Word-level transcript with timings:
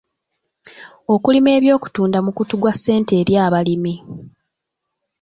Okulima 1.13 1.49
eby'okutunda 1.57 2.17
mukutu 2.25 2.55
gwa 2.57 2.73
ssente 2.75 3.11
eri 3.21 3.33
abalimi. 3.45 3.93